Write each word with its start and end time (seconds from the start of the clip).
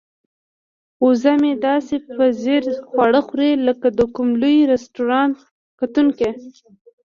وزه 1.05 1.33
مې 1.41 1.53
داسې 1.67 1.95
په 2.15 2.25
ځیر 2.41 2.63
خواړه 2.89 3.21
خوري 3.27 3.51
لکه 3.67 3.87
د 3.97 3.99
کوم 4.15 4.29
لوی 4.41 4.57
رستورانت 4.71 5.37
کتونکی. 5.79 6.29